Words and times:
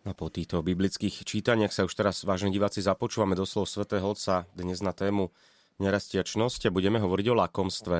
A 0.00 0.16
po 0.16 0.32
týchto 0.32 0.64
biblických 0.64 1.28
čítaniach 1.28 1.76
sa 1.76 1.84
už 1.84 1.92
teraz, 1.92 2.24
vážení 2.24 2.56
diváci, 2.56 2.80
započúvame 2.80 3.36
do 3.36 3.44
slov 3.44 3.68
svätého 3.68 4.08
Otca 4.08 4.48
dnes 4.56 4.80
na 4.80 4.96
tému 4.96 5.28
nerastiačnosť 5.76 6.68
a 6.68 6.70
budeme 6.72 6.96
hovoriť 6.96 7.26
o 7.28 7.34
lakomstve. 7.36 7.96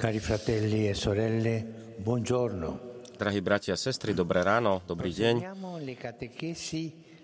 Cari 0.00 0.20
fratelli 0.24 0.88
e 0.88 0.96
sorelle, 0.96 1.54
buongiorno. 2.00 2.96
Drahí 3.20 3.44
bratia 3.44 3.76
a 3.76 3.80
sestry, 3.80 4.16
dobré 4.16 4.40
ráno, 4.40 4.80
dobrý 4.88 5.12
deň. 5.12 5.52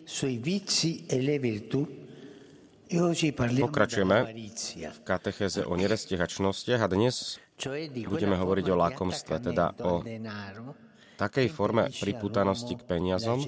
Sui 0.04 0.36
vizi 0.36 1.08
e 1.08 1.16
le 1.24 1.36
virtù 1.40 2.09
Pokračujeme 2.90 4.18
v 4.74 5.00
katechéze 5.06 5.62
o 5.62 5.78
nerestiach 5.78 6.26
a 6.82 6.88
dnes 6.90 7.38
budeme 8.10 8.34
hovoriť 8.34 8.66
o 8.66 8.76
lakomstve, 8.76 9.38
teda 9.38 9.78
o 9.78 10.02
takej 11.14 11.46
forme 11.54 11.86
priputanosti 11.94 12.74
k 12.74 12.82
peniazom, 12.82 13.38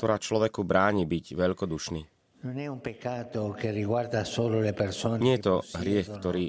ktorá 0.00 0.16
človeku 0.16 0.64
bráni 0.64 1.04
byť 1.04 1.36
veľkodušný. 1.36 2.02
Nie 5.18 5.34
je 5.34 5.42
to 5.42 5.54
hriech, 5.74 6.06
ktorý 6.06 6.44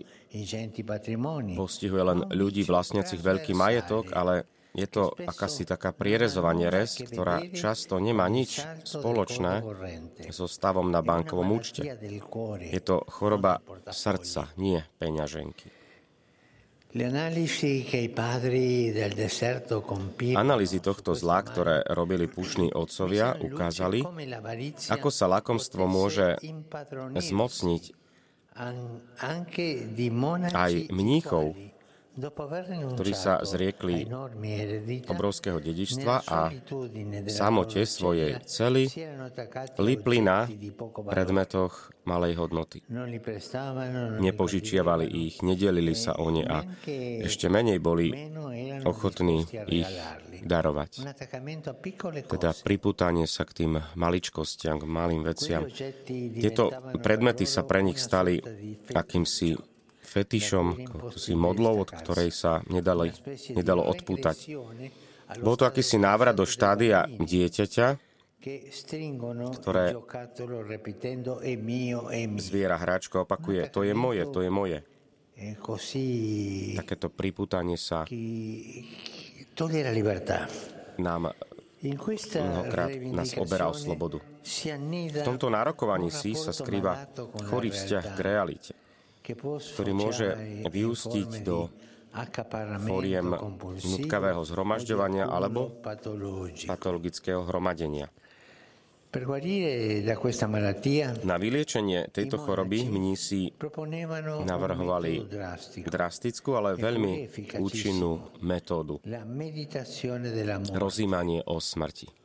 postihuje 1.57 2.03
len 2.05 2.19
ľudí 2.29 2.61
vlastniacich 2.63 3.19
veľký 3.19 3.57
majetok, 3.57 4.13
ale 4.13 4.45
je 4.79 4.87
to 4.87 5.03
akási 5.27 5.67
taká 5.67 5.91
prierezová 5.91 6.55
neres, 6.55 6.95
ktorá 7.03 7.43
často 7.51 7.99
nemá 7.99 8.31
nič 8.31 8.63
spoločné 8.87 9.59
so 10.31 10.47
stavom 10.47 10.87
na 10.87 11.03
bankovom 11.03 11.51
účte. 11.51 11.83
Je 12.63 12.81
to 12.81 13.03
choroba 13.11 13.59
srdca, 13.91 14.55
nie 14.55 14.79
peňaženky. 14.95 15.75
Analýzy 20.33 20.79
tohto 20.81 21.11
zla, 21.13 21.37
ktoré 21.45 21.85
robili 21.85 22.25
pušní 22.25 22.73
otcovia, 22.73 23.37
ukázali, 23.37 24.01
ako 24.89 25.09
sa 25.13 25.29
lakomstvo 25.29 25.85
môže 25.85 26.41
zmocniť 27.13 27.83
aj 30.49 30.73
mníchov, 30.89 31.45
ktorí 32.17 33.13
sa 33.15 33.39
zriekli 33.45 34.09
obrovského 35.07 35.61
dedičstva 35.61 36.15
a 36.27 36.49
v 36.49 37.29
samote 37.31 37.85
svojej 37.85 38.41
cely 38.43 38.91
lipli 39.79 40.19
na 40.19 40.49
predmetoch 41.07 41.93
malej 42.03 42.41
hodnoty. 42.41 42.83
Nepožičiavali 44.19 45.05
ich, 45.05 45.45
nedelili 45.45 45.93
sa 45.93 46.17
o 46.17 46.27
ne 46.33 46.43
a 46.43 46.65
ešte 47.23 47.47
menej 47.47 47.79
boli 47.79 48.11
ochotní 48.83 49.45
ich 49.69 49.89
darovať. 50.43 50.91
Teda 52.27 52.51
priputanie 52.63 53.27
sa 53.27 53.43
k 53.45 53.63
tým 53.63 53.71
maličkostiam, 53.95 54.79
k 54.81 54.85
malým 54.87 55.23
veciam. 55.23 55.67
Tieto 56.07 56.71
predmety 56.99 57.45
sa 57.47 57.63
pre 57.63 57.83
nich 57.85 57.99
stali 57.99 58.39
akýmsi 58.91 59.78
fetišom, 60.09 60.67
si 61.13 61.37
modlou, 61.37 61.85
od 61.85 61.89
ktorej 61.93 62.33
sa 62.33 62.65
nedali, 62.65 63.13
nedalo 63.53 63.85
odpútať. 63.85 64.57
Bol 65.37 65.53
to 65.53 65.69
akýsi 65.69 66.01
návrat 66.01 66.33
do 66.33 66.49
štádia 66.49 67.05
dieťaťa, 67.05 67.87
ktoré 69.61 69.93
zviera 72.41 72.75
hráčko 72.81 73.29
opakuje, 73.29 73.69
to 73.69 73.85
je 73.85 73.93
moje, 73.93 74.23
to 74.33 74.41
je 74.41 74.49
moje. 74.49 74.79
Takéto 76.75 77.07
priputanie 77.13 77.77
sa 77.79 78.03
nám 80.99 81.31
mnohokrát 82.43 82.91
nás 83.07 83.31
oberá 83.39 83.71
o 83.71 83.75
slobodu. 83.75 84.19
V 84.19 85.21
tomto 85.23 85.47
nárokovaní 85.47 86.11
si 86.11 86.35
sa 86.35 86.51
skrýva 86.51 87.07
chorý 87.47 87.71
vzťah 87.71 88.03
k 88.15 88.19
realite, 88.19 88.71
ktorý 89.23 89.91
môže 89.93 90.27
vyústiť 90.67 91.29
do 91.45 91.69
fóriem 92.81 93.29
nutkavého 93.85 94.41
zhromažďovania 94.41 95.29
alebo 95.29 95.69
patologického 96.65 97.45
hromadenia. 97.45 98.09
Na 101.25 101.35
vyliečenie 101.41 102.13
tejto 102.13 102.37
choroby 102.37 102.85
mnísi 102.85 103.49
navrhovali 104.45 105.25
drastickú, 105.81 106.53
ale 106.53 106.77
veľmi 106.77 107.25
účinnú 107.57 108.37
metódu. 108.45 109.01
Rozímanie 110.77 111.41
o 111.49 111.57
smrti. 111.57 112.18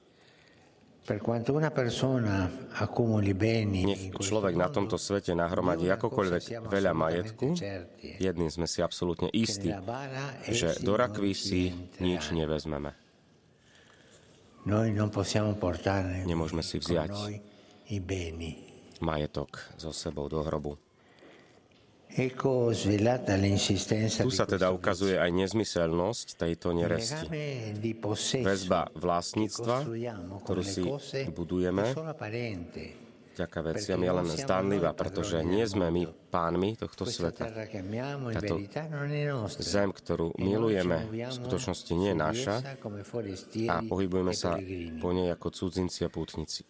Nech 3.84 4.04
človek 4.16 4.54
na 4.56 4.68
tomto 4.72 4.96
svete 4.96 5.36
nahromadí 5.36 5.86
akokoľvek 5.92 6.64
veľa 6.64 6.92
majetku, 6.96 7.52
jedným 8.20 8.48
sme 8.48 8.64
si 8.64 8.80
absolútne 8.80 9.28
istí, 9.28 9.68
že 10.48 10.80
do 10.80 10.96
rakvy 10.96 11.32
si 11.36 11.72
nič 12.00 12.32
nevezmeme. 12.32 12.96
Nemôžeme 16.24 16.64
si 16.64 16.80
vziať 16.80 17.12
majetok 19.04 19.60
so 19.76 19.92
sebou 19.92 20.32
do 20.32 20.40
hrobu. 20.40 20.83
Tu 24.22 24.30
sa 24.30 24.46
teda 24.46 24.70
ukazuje 24.70 25.18
aj 25.18 25.30
nezmyselnosť 25.34 26.26
tejto 26.38 26.70
neresti. 26.70 27.26
Väzba 28.38 28.86
vlastníctva, 28.94 29.76
ktorú 30.46 30.62
si 30.62 30.86
budujeme, 31.34 31.90
vďaka 33.34 33.58
veciam 33.74 33.98
je 33.98 34.12
len 34.14 34.28
zdánlivá, 34.30 34.94
pretože 34.94 35.42
nie 35.42 35.66
sme 35.66 35.90
my 35.90 36.06
pánmi 36.34 36.74
tohto 36.74 37.06
sveta. 37.06 37.46
Táto 38.34 38.54
zem, 39.62 39.90
ktorú 39.94 40.34
milujeme, 40.34 41.06
v 41.06 41.30
skutočnosti 41.30 41.92
nie 41.94 42.10
je 42.10 42.18
naša 42.18 42.56
a 43.70 43.74
pohybujeme 43.86 44.34
sa 44.34 44.58
po 44.98 45.14
nej 45.14 45.30
ako 45.30 45.54
cudzinci 45.54 46.02
a 46.02 46.10
pútnici. 46.10 46.66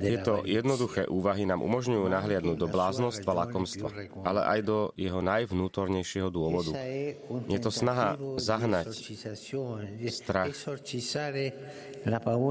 Tieto 0.00 0.34
jednoduché 0.46 1.02
úvahy 1.10 1.42
nám 1.44 1.60
umožňujú 1.66 2.06
nahliadnúť 2.06 2.56
do 2.56 2.68
bláznostva 2.70 3.32
lakomstva, 3.44 3.88
ale 4.22 4.40
aj 4.46 4.60
do 4.62 4.78
jeho 4.94 5.18
najvnútornejšieho 5.20 6.30
dôvodu. 6.30 6.70
Je 7.50 7.58
to 7.58 7.74
snaha 7.74 8.14
zahnať 8.38 8.94
strach, 10.08 10.54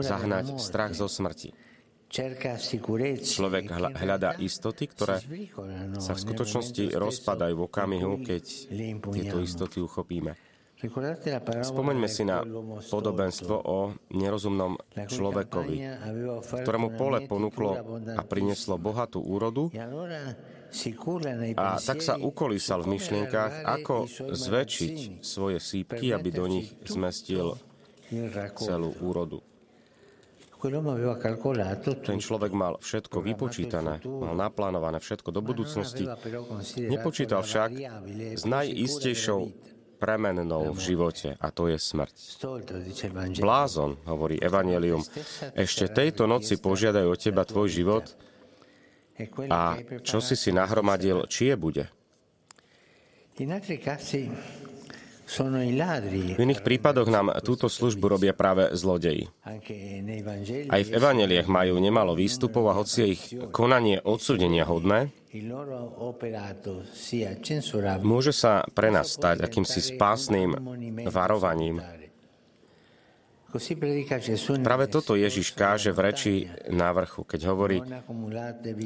zahnať 0.03 0.45
strach 0.59 0.93
zo 0.93 1.07
smrti. 1.09 1.53
Človek 3.21 3.65
hľadá 3.93 4.33
istoty, 4.41 4.89
ktoré 4.89 5.21
sa 6.01 6.17
v 6.17 6.19
skutočnosti 6.25 6.97
rozpadajú 6.97 7.53
v 7.53 7.65
okamihu, 7.69 8.13
keď 8.25 8.43
tieto 9.13 9.37
istoty 9.37 9.77
uchopíme. 9.85 10.33
Spomeňme 11.59 12.07
si 12.07 12.23
na 12.23 12.39
podobenstvo 12.87 13.55
o 13.67 13.93
nerozumnom 14.15 14.79
človekovi, 14.95 15.75
ktorému 16.39 16.95
pole 16.95 17.27
ponúklo 17.27 17.99
a 18.15 18.21
prinieslo 18.23 18.79
bohatú 18.79 19.19
úrodu 19.19 19.67
a 21.59 21.67
tak 21.83 21.99
sa 21.99 22.15
ukolísal 22.15 22.87
v 22.87 22.95
myšlienkách, 22.95 23.53
ako 23.67 24.07
zväčšiť 24.33 25.19
svoje 25.19 25.59
sípky, 25.59 26.15
aby 26.15 26.29
do 26.31 26.47
nich 26.47 26.71
zmestil 26.87 27.59
celú 28.57 28.91
úrodu. 28.99 29.39
Ten 32.03 32.19
človek 32.19 32.51
mal 32.51 32.75
všetko 32.83 33.23
vypočítané, 33.23 34.03
mal 34.03 34.35
naplánované 34.35 34.99
všetko 34.99 35.31
do 35.31 35.39
budúcnosti. 35.39 36.03
Nepočítal 36.83 37.47
však 37.47 37.69
s 38.35 38.43
najistejšou 38.43 39.55
premennou 39.99 40.75
v 40.75 40.79
živote 40.79 41.39
a 41.39 41.47
to 41.51 41.71
je 41.71 41.79
smrť. 41.79 42.43
Blázon, 43.39 43.99
hovorí 44.03 44.35
Evangelium, 44.39 45.03
ešte 45.55 45.91
tejto 45.91 46.27
noci 46.27 46.59
požiadajú 46.59 47.07
o 47.07 47.19
teba 47.19 47.47
tvoj 47.47 47.67
život 47.71 48.03
a 49.51 49.79
čo 50.03 50.23
si 50.23 50.39
si 50.39 50.55
nahromadil, 50.55 51.27
či 51.27 51.51
je 51.51 51.55
bude. 51.59 51.83
V 55.29 56.41
iných 56.41 56.65
prípadoch 56.65 57.05
nám 57.05 57.29
túto 57.45 57.69
službu 57.69 58.17
robia 58.17 58.33
práve 58.33 58.73
zlodeji. 58.73 59.29
Aj 60.73 60.81
v 60.81 60.89
evaneliách 60.89 61.45
majú 61.45 61.77
nemalo 61.77 62.17
výstupov 62.17 62.73
a 62.73 62.73
hoci 62.73 62.97
je 63.05 63.07
ich 63.13 63.23
konanie 63.53 64.01
odsudenia 64.01 64.65
hodné, 64.65 65.13
môže 68.01 68.33
sa 68.33 68.65
pre 68.73 68.89
nás 68.89 69.13
stať 69.13 69.45
akýmsi 69.45 69.79
spásnym 69.93 70.57
varovaním. 71.05 71.85
Práve 74.61 74.85
toto 74.85 75.17
Ježiš 75.17 75.57
káže 75.57 75.89
v 75.89 75.99
reči 76.05 76.33
na 76.69 76.93
vrchu, 76.93 77.25
keď 77.25 77.41
hovorí 77.49 77.81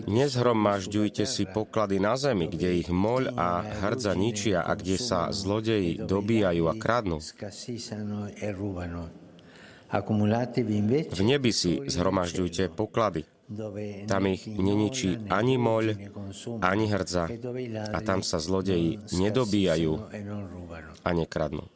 Nezhromažďujte 0.08 1.28
si 1.28 1.44
poklady 1.44 2.00
na 2.00 2.16
zemi, 2.16 2.48
kde 2.48 2.80
ich 2.80 2.88
moľ 2.88 3.36
a 3.36 3.60
hrdza 3.84 4.16
ničia 4.16 4.64
a 4.64 4.72
kde 4.80 4.96
sa 4.96 5.28
zlodeji 5.36 6.00
dobíjajú 6.00 6.64
a 6.72 6.74
kradnú. 6.80 7.20
V 11.12 11.22
nebi 11.22 11.52
si 11.52 11.72
zhromažďujte 11.84 12.64
poklady. 12.72 13.28
Tam 14.08 14.24
ich 14.32 14.48
neničí 14.48 15.28
ani 15.28 15.60
moľ, 15.60 15.86
ani 16.64 16.86
hrdza. 16.88 17.28
A 17.92 18.00
tam 18.00 18.24
sa 18.24 18.40
zlodeji 18.40 19.04
nedobíjajú 19.12 19.94
a 21.04 21.10
nekradnú. 21.12 21.68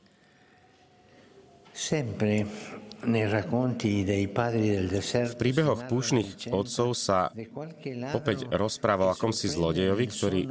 V 5.28 5.36
príbehoch 5.38 5.82
púšnych 5.86 6.50
otcov 6.50 6.98
sa 6.98 7.30
opäť 8.12 8.50
rozpráva 8.50 9.08
o 9.08 9.14
akomsi 9.14 9.48
zlodejovi, 9.48 10.06
ktorý 10.10 10.42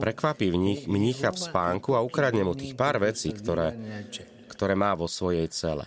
prekvapí 0.00 0.48
v 0.48 0.56
nich 0.56 0.80
mnícha 0.88 1.30
v 1.30 1.38
spánku 1.38 1.92
a 1.94 2.00
ukradne 2.00 2.42
mu 2.42 2.56
tých 2.56 2.74
pár 2.74 2.98
vecí, 2.98 3.30
ktoré, 3.30 3.76
ktoré 4.48 4.74
má 4.74 4.96
vo 4.96 5.04
svojej 5.04 5.46
cele. 5.52 5.84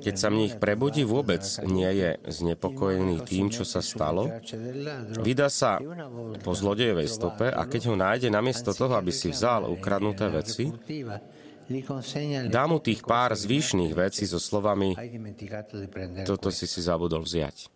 Keď 0.00 0.14
sa 0.16 0.32
mních 0.32 0.56
prebudí, 0.56 1.04
vôbec 1.04 1.44
nie 1.68 1.92
je 1.92 2.16
znepokojený 2.24 3.20
tým, 3.28 3.52
čo 3.52 3.68
sa 3.68 3.84
stalo. 3.84 4.32
Vydá 5.20 5.52
sa 5.52 5.76
po 6.40 6.56
zlodejovej 6.56 7.04
stope 7.04 7.52
a 7.52 7.68
keď 7.68 7.92
ho 7.92 8.00
nájde 8.00 8.32
namiesto 8.32 8.72
toho, 8.72 8.96
aby 8.96 9.12
si 9.12 9.28
vzal 9.28 9.68
ukradnuté 9.68 10.32
veci, 10.32 10.72
Dá 12.50 12.66
mu 12.66 12.82
tých 12.82 13.06
pár 13.06 13.30
zvyšných 13.38 13.94
vecí 13.94 14.26
so 14.26 14.42
slovami 14.42 14.98
toto 16.26 16.50
si 16.50 16.66
si 16.66 16.82
zabudol 16.82 17.22
vziať. 17.22 17.70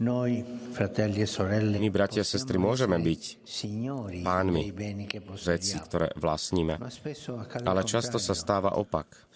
My, 0.00 1.88
bratia 1.92 2.24
a 2.24 2.28
sestry, 2.28 2.56
môžeme 2.56 2.96
byť 2.96 3.22
pánmi 4.24 4.72
veci, 5.44 5.76
ktoré 5.76 6.08
vlastníme, 6.16 6.80
ale 7.68 7.80
často 7.84 8.16
sa 8.16 8.32
stáva 8.32 8.80
opak. 8.80 9.28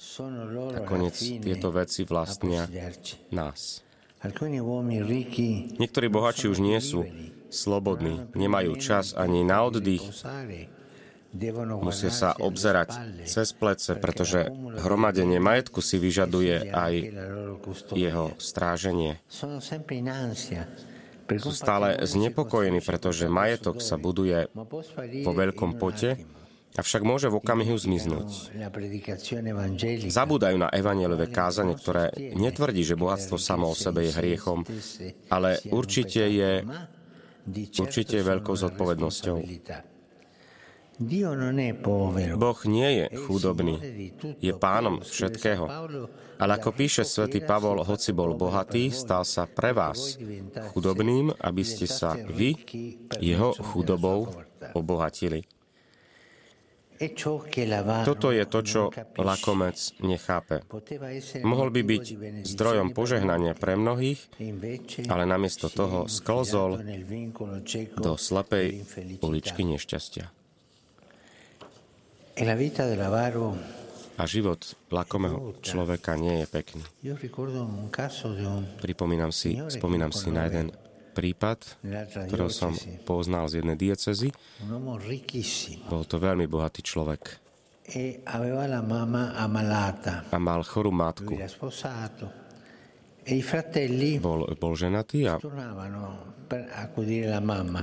Nakoniec 0.73 1.21
tieto 1.21 1.69
veci 1.69 2.09
vlastnia 2.09 2.65
nás. 3.29 3.85
Niektorí 5.77 6.09
bohači 6.09 6.49
už 6.49 6.65
nie 6.65 6.81
sú 6.81 7.05
slobodní, 7.53 8.25
nemajú 8.33 8.81
čas 8.81 9.13
ani 9.13 9.45
na 9.45 9.69
oddych, 9.69 10.01
Musia 11.83 12.15
sa 12.15 12.31
obzerať 12.39 12.95
cez 13.27 13.51
plece, 13.51 13.99
pretože 13.99 14.47
hromadenie 14.79 15.43
majetku 15.43 15.83
si 15.83 15.99
vyžaduje 15.99 16.71
aj 16.71 16.95
jeho 17.91 18.31
stráženie. 18.39 19.19
Sú 21.35 21.51
stále 21.51 21.99
znepokojení, 22.07 22.79
pretože 22.79 23.27
majetok 23.27 23.83
sa 23.83 23.99
buduje 23.99 24.47
po 25.27 25.33
veľkom 25.35 25.75
pote, 25.75 26.23
avšak 26.79 27.03
môže 27.03 27.27
v 27.31 27.39
okamihu 27.43 27.75
zmiznúť. 27.75 28.55
Zabúdajú 30.07 30.57
na 30.59 30.71
evanielové 30.71 31.31
kázanie, 31.35 31.75
ktoré 31.75 32.15
netvrdí, 32.15 32.87
že 32.87 32.99
bohatstvo 32.99 33.43
samo 33.43 33.71
o 33.71 33.79
sebe 33.79 34.07
je 34.07 34.13
hriechom, 34.15 34.63
ale 35.35 35.59
určite 35.75 36.31
je, 36.31 36.63
určite 37.79 38.23
je 38.23 38.25
veľkou 38.27 38.55
zodpovednosťou. 38.55 39.39
Boh 42.39 42.61
nie 42.71 42.91
je 43.03 43.07
chudobný, 43.27 43.77
je 44.39 44.53
pánom 44.55 45.03
všetkého. 45.03 45.67
Ale 46.39 46.51
ako 46.55 46.71
píše 46.71 47.03
svätý 47.03 47.43
Pavol, 47.43 47.83
hoci 47.83 48.15
bol 48.15 48.39
bohatý, 48.39 48.95
stal 48.95 49.27
sa 49.27 49.51
pre 49.51 49.75
vás 49.75 50.19
chudobným, 50.71 51.35
aby 51.43 51.63
ste 51.67 51.91
sa 51.91 52.15
vy 52.15 52.55
jeho 53.19 53.55
chudobou 53.59 54.31
obohatili. 54.75 55.43
Toto 58.07 58.31
je 58.31 58.47
to, 58.47 58.61
čo 58.63 58.83
lakomec 59.19 59.75
nechápe. 59.99 60.63
Mohol 61.43 61.69
by 61.75 61.83
byť 61.83 62.05
zdrojom 62.47 62.95
požehnania 62.95 63.59
pre 63.59 63.75
mnohých, 63.75 64.31
ale 65.11 65.27
namiesto 65.27 65.67
toho 65.67 66.07
sklzol 66.07 66.79
do 67.99 68.15
slepej 68.15 68.87
uličky 69.27 69.67
nešťastia. 69.67 70.44
A 74.15 74.23
život 74.27 74.59
lakomého 74.91 75.55
človeka 75.63 76.19
nie 76.19 76.43
je 76.43 76.47
pekný. 76.51 76.83
Pripomínam 78.79 79.31
si, 79.31 79.55
spomínam 79.71 80.11
si 80.11 80.35
na 80.35 80.51
jeden 80.51 80.75
prípad, 81.15 81.79
ktorého 82.27 82.51
som 82.51 82.75
poznal 83.07 83.47
z 83.47 83.63
jednej 83.63 83.79
diecezy. 83.79 84.35
Bol 85.87 86.03
to 86.11 86.17
veľmi 86.19 86.51
bohatý 86.51 86.83
človek. 86.83 87.39
E 87.85 88.25
a 90.33 90.37
mal 90.41 90.61
chorú 90.67 90.91
matku. 90.91 91.37
E 93.25 93.37
bol, 94.19 94.41
bol 94.57 94.75
ženatý 94.75 95.19
a 95.31 95.39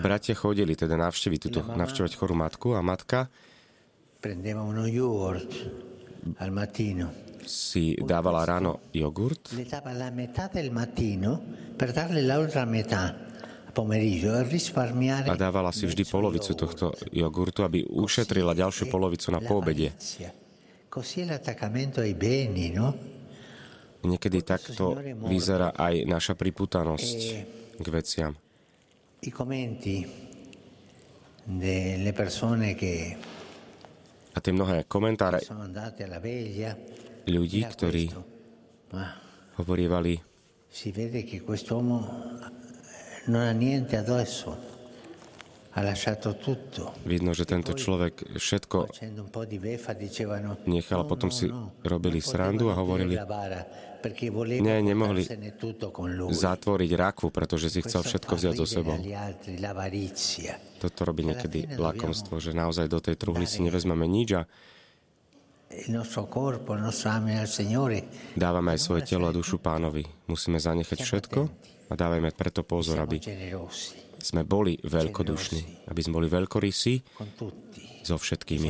bratia 0.01 0.35
chodili 0.37 0.73
teda 0.77 0.95
navštíviť 0.97 1.39
túto, 1.39 1.59
navštívať 1.65 2.11
chorú 2.17 2.35
matku 2.37 2.77
a 2.77 2.81
matka 2.81 3.29
prendeva 4.21 4.61
uno 4.61 4.85
yogurt 4.85 5.49
al 6.37 6.51
mattino. 6.53 7.11
Si 7.41 7.97
dávala 7.97 8.45
ráno 8.45 8.85
jogurt. 8.93 9.57
Le 9.57 9.65
dava 9.65 9.91
la 9.97 10.11
metà 10.13 10.47
del 10.47 10.69
mattino 10.69 11.41
per 11.75 11.91
darle 11.91 12.21
l'altra 12.21 12.63
metà 12.65 13.29
a 13.71 15.35
dávala 15.35 15.71
si 15.71 15.87
vždy 15.87 16.03
polovicu 16.03 16.51
tohto 16.59 16.91
jogurtu, 17.07 17.63
aby 17.63 17.87
ušetrila 17.87 18.51
ďalšiu 18.51 18.91
polovicu 18.91 19.31
na 19.31 19.39
poobede. 19.39 19.95
No? 22.75 22.87
Niekedy 24.01 24.39
takto 24.43 24.99
vyzerá 25.23 25.71
aj 25.71 26.03
naša 26.03 26.33
priputanosť 26.35 27.19
k 27.79 27.87
veciam. 27.87 28.35
I 29.23 29.29
commenti 29.31 30.03
delle 31.47 32.11
persone 32.11 32.75
che 32.75 33.15
a 34.31 34.37
tie 34.39 34.51
mnohé 34.55 34.87
komentáre 34.87 35.43
ľudí, 37.27 37.61
ktorí 37.67 38.03
hovorievali 39.59 40.15
Vidno, 47.07 47.31
že 47.31 47.47
tento 47.47 47.71
človek 47.71 48.35
všetko 48.35 48.77
nechal, 50.67 51.01
potom 51.07 51.31
si 51.31 51.47
robili 51.87 52.19
srandu 52.19 52.67
a 52.67 52.75
hovorili, 52.75 53.15
nie, 54.59 54.77
nemohli 54.83 55.23
zatvoriť 56.33 56.91
rakvu, 56.91 57.31
pretože 57.31 57.71
si 57.71 57.79
chcel 57.85 58.03
všetko 58.03 58.33
vziať 58.35 58.55
so 58.59 58.67
sebou. 58.67 58.97
Toto 60.81 60.99
robí 61.07 61.21
niekedy 61.23 61.79
lakomstvo, 61.79 62.41
že 62.41 62.51
naozaj 62.51 62.89
do 62.91 62.99
tej 62.99 63.15
truhly 63.15 63.47
si 63.47 63.63
nevezmeme 63.63 64.09
nič 64.09 64.43
a 64.43 64.43
dávame 68.35 68.69
aj 68.75 68.79
svoje 68.83 69.01
telo 69.07 69.31
a 69.31 69.31
dušu 69.31 69.55
pánovi. 69.63 70.03
Musíme 70.27 70.59
zanechať 70.59 70.99
všetko 70.99 71.39
a 71.87 71.93
dávajme 71.95 72.35
preto 72.35 72.67
pozor, 72.67 72.99
aby 72.99 73.23
sme 74.21 74.41
boli 74.45 74.77
veľkodušní, 74.81 75.89
aby 75.89 76.01
sme 76.01 76.13
boli 76.21 76.27
veľkorysí 76.29 76.93
so 78.01 78.15
všetkými. 78.17 78.69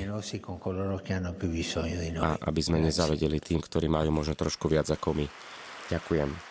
A 2.19 2.29
aby 2.39 2.61
sme 2.61 2.77
nezavedeli 2.83 3.37
tým, 3.39 3.59
ktorí 3.63 3.87
majú 3.87 4.09
možno 4.11 4.35
trošku 4.35 4.67
viac 4.67 4.87
ako 4.91 5.23
my. 5.23 5.27
Ďakujem. 5.91 6.50